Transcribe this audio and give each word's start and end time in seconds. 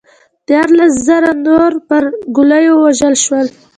دیارلس 0.47 0.93
زره 1.07 1.31
نور 1.45 1.71
پر 1.87 2.03
ګولیو 2.35 2.73
ووژل 2.79 3.13
شول 3.25 3.47